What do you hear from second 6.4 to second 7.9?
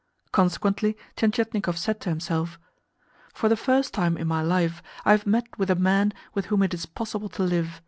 whom it is possible to live.